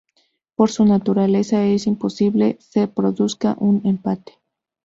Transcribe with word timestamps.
Por 0.55 0.71
su 0.71 0.83
naturaleza 0.83 1.63
es 1.63 1.85
imposible 1.85 2.57
se 2.59 2.87
produzca 2.87 3.55
un 3.59 3.81
empate. 3.85 4.33